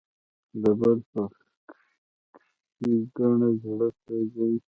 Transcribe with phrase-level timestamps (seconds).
[0.61, 1.21] د بل په
[2.79, 4.53] ښېګڼه زړه سوځي.